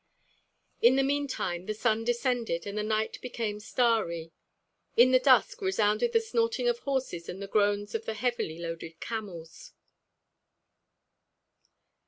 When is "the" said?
0.95-1.03, 1.67-1.75, 2.75-2.81, 5.11-5.19, 6.11-6.19, 7.39-7.45, 8.05-8.15